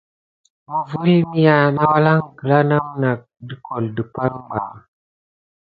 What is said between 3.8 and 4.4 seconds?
dipay